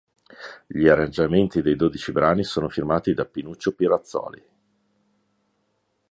[0.65, 4.43] Gli arrangiamenti dei dodici brani sono firmati da Pinuccio Pirazzoli.